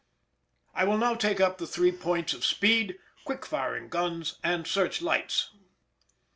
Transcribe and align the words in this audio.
I 0.73 0.83
will 0.83 0.97
now 0.97 1.13
take 1.13 1.39
up 1.39 1.59
the 1.59 1.67
three 1.67 1.91
points 1.91 2.33
of 2.33 2.43
speed, 2.43 2.97
quick 3.23 3.45
firing 3.45 3.87
guns, 3.87 4.39
and 4.43 4.65
search 4.65 4.99
lights. 4.99 5.51